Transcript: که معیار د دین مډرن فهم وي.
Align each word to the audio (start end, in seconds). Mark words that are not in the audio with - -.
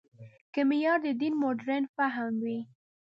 که 0.53 0.61
معیار 0.69 0.99
د 1.03 1.07
دین 1.21 1.33
مډرن 1.41 1.83
فهم 1.95 2.31
وي. 2.43 2.59